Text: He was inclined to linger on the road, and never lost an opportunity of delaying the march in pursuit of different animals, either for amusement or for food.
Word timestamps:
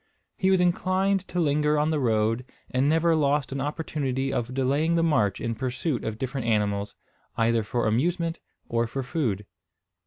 He 0.35 0.49
was 0.49 0.59
inclined 0.59 1.27
to 1.27 1.39
linger 1.39 1.77
on 1.77 1.91
the 1.91 1.99
road, 1.99 2.43
and 2.71 2.89
never 2.89 3.15
lost 3.15 3.51
an 3.51 3.61
opportunity 3.61 4.33
of 4.33 4.51
delaying 4.51 4.95
the 4.95 5.03
march 5.03 5.39
in 5.39 5.53
pursuit 5.53 6.03
of 6.03 6.17
different 6.17 6.47
animals, 6.47 6.95
either 7.37 7.61
for 7.61 7.85
amusement 7.85 8.39
or 8.67 8.87
for 8.87 9.03
food. 9.03 9.45